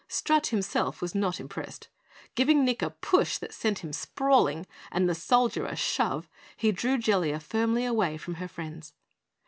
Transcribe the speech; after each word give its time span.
Strut 0.07 0.47
himself 0.47 0.99
was 0.99 1.13
not 1.13 1.39
impressed. 1.39 1.87
Giving 2.33 2.65
Nick 2.65 2.81
a 2.81 2.89
push 2.89 3.37
that 3.37 3.53
sent 3.53 3.83
him 3.83 3.93
sprawling, 3.93 4.65
and 4.91 5.07
the 5.07 5.13
Soldier 5.13 5.67
a 5.67 5.75
shove, 5.75 6.27
he 6.57 6.71
drew 6.71 6.97
Jellia 6.97 7.39
firmly 7.39 7.85
away 7.85 8.17
from 8.17 8.33
her 8.41 8.47
friends. 8.47 8.93